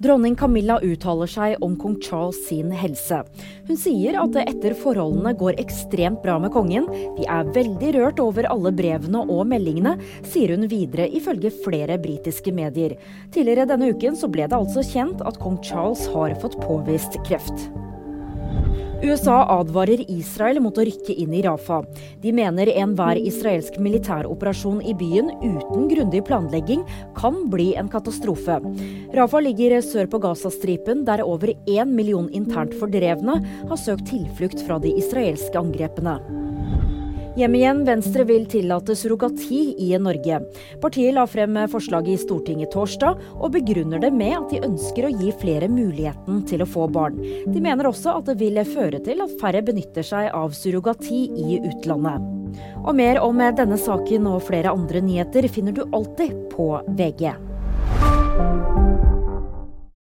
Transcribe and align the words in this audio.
Dronning 0.00 0.32
Camilla 0.32 0.78
uttaler 0.80 1.28
seg 1.28 1.58
om 1.60 1.74
kong 1.76 1.98
Charles 2.00 2.38
sin 2.46 2.70
helse. 2.72 3.18
Hun 3.68 3.76
sier 3.76 4.16
at 4.16 4.32
det 4.32 4.46
etter 4.48 4.72
forholdene 4.80 5.34
går 5.36 5.58
ekstremt 5.60 6.22
bra 6.22 6.38
med 6.40 6.54
kongen. 6.54 6.86
Vi 7.18 7.26
er 7.28 7.50
veldig 7.52 7.90
rørt 7.98 8.22
over 8.24 8.48
alle 8.48 8.72
brevene 8.72 9.20
og 9.26 9.44
meldingene, 9.50 9.98
sier 10.24 10.54
hun 10.56 10.70
videre 10.72 11.04
ifølge 11.20 11.52
flere 11.66 12.00
britiske 12.00 12.54
medier. 12.56 12.96
Tidligere 13.34 13.68
denne 13.74 13.92
uken 13.92 14.16
så 14.16 14.32
ble 14.32 14.48
det 14.48 14.56
altså 14.56 14.86
kjent 14.88 15.20
at 15.20 15.36
kong 15.42 15.60
Charles 15.68 16.08
har 16.14 16.32
fått 16.40 16.56
påvist 16.64 17.20
kreft. 17.28 17.68
USA 19.00 19.46
advarer 19.48 20.02
Israel 20.12 20.58
mot 20.60 20.76
å 20.76 20.82
rykke 20.84 21.14
inn 21.22 21.32
i 21.32 21.40
Rafah. 21.46 21.86
De 22.20 22.34
mener 22.36 22.68
enhver 22.68 23.16
israelsk 23.16 23.78
militæroperasjon 23.80 24.82
i 24.84 24.92
byen 24.92 25.30
uten 25.40 25.86
grundig 25.88 26.20
planlegging 26.28 26.82
kan 27.16 27.46
bli 27.48 27.70
en 27.80 27.88
katastrofe. 27.88 28.58
Rafah 29.16 29.44
ligger 29.46 29.78
sør 29.80 30.10
på 30.12 30.20
Gazastripen, 30.20 31.06
der 31.08 31.24
over 31.24 31.54
én 31.64 31.96
million 31.96 32.28
internt 32.28 32.76
fordrevne 32.76 33.40
har 33.70 33.80
søkt 33.80 34.10
tilflukt 34.12 34.60
fra 34.66 34.76
de 34.84 34.92
israelske 35.00 35.56
angrepene. 35.56 36.18
Hjem 37.38 37.54
igjen, 37.54 37.84
Venstre 37.86 38.24
vil 38.26 38.46
tillate 38.50 38.96
surrogati 38.98 39.60
i 39.78 39.92
Norge. 40.02 40.40
Partiet 40.82 41.14
la 41.14 41.22
frem 41.30 41.54
forslaget 41.70 42.16
i 42.16 42.22
Stortinget 42.24 42.72
torsdag, 42.74 43.20
og 43.38 43.52
begrunner 43.54 44.02
det 44.02 44.10
med 44.10 44.34
at 44.34 44.50
de 44.50 44.62
ønsker 44.66 45.06
å 45.06 45.12
gi 45.14 45.30
flere 45.38 45.68
muligheten 45.70 46.40
til 46.50 46.64
å 46.64 46.68
få 46.68 46.88
barn. 46.90 47.20
De 47.46 47.62
mener 47.62 47.86
også 47.86 48.16
at 48.18 48.32
det 48.32 48.40
vil 48.40 48.58
føre 48.66 48.98
til 49.06 49.22
at 49.22 49.36
færre 49.38 49.62
benytter 49.62 50.06
seg 50.06 50.32
av 50.34 50.56
surrogati 50.58 51.28
i 51.38 51.60
utlandet. 51.60 52.26
Og 52.82 52.90
mer 52.98 53.22
om 53.22 53.38
denne 53.38 53.78
saken 53.78 54.26
og 54.26 54.42
flere 54.48 54.74
andre 54.74 55.04
nyheter 55.04 55.46
finner 55.54 55.76
du 55.76 55.84
alltid 55.94 56.34
på 56.50 56.72
VG. 56.98 57.49